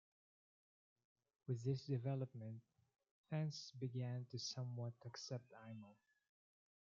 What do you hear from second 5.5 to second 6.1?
Imel.